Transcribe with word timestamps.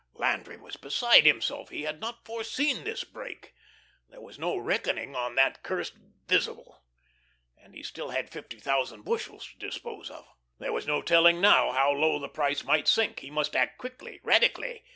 Landry 0.13 0.57
was 0.57 0.77
beside 0.77 1.27
himself. 1.27 1.69
He 1.69 1.83
had 1.83 1.99
not 1.99 2.25
foreseen 2.25 2.85
this 2.85 3.03
break. 3.03 3.53
There 4.09 4.19
was 4.19 4.39
no 4.39 4.57
reckoning 4.57 5.15
on 5.15 5.35
that 5.35 5.61
cursed 5.61 5.93
"visible," 6.27 6.81
and 7.55 7.75
he 7.75 7.83
still 7.83 8.09
had 8.09 8.31
50,000 8.31 9.03
bushels 9.03 9.47
to 9.49 9.59
dispose 9.59 10.09
of. 10.09 10.25
There 10.57 10.73
was 10.73 10.87
no 10.87 11.03
telling 11.03 11.39
now 11.39 11.71
how 11.71 11.91
low 11.91 12.17
the 12.17 12.29
price 12.29 12.63
might 12.63 12.87
sink. 12.87 13.19
He 13.19 13.29
must 13.29 13.55
act 13.55 13.77
quickly, 13.77 14.19
radically. 14.23 14.83